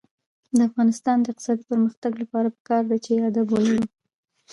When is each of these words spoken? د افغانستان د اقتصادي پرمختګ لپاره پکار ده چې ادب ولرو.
د 0.57 0.59
افغانستان 0.69 1.17
د 1.21 1.25
اقتصادي 1.31 1.63
پرمختګ 1.71 2.11
لپاره 2.21 2.47
پکار 2.57 2.83
ده 2.89 2.97
چې 3.05 3.23
ادب 3.29 3.47
ولرو. 3.49 3.83